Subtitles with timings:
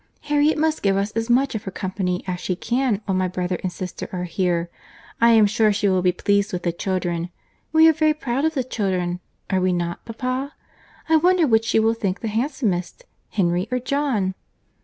[0.21, 3.59] "Harriet must give us as much of her company as she can while my brother
[3.61, 4.67] and sister are here.
[5.21, 7.29] I am sure she will be pleased with the children.
[7.71, 9.19] We are very proud of the children,
[9.51, 10.55] are not we, papa?
[11.07, 14.33] I wonder which she will think the handsomest, Henry or John?"